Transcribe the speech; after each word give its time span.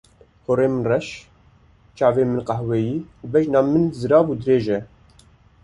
Porê 0.45 0.67
min 0.71 0.83
reş, 0.91 1.07
çavên 1.97 2.29
min 2.33 2.41
qehweyî 2.49 2.97
û 3.23 3.25
bejna 3.33 3.61
min 3.73 3.83
zirav 3.99 4.27
û 4.33 4.35
dirêj 4.41 4.67
e. 4.77 4.79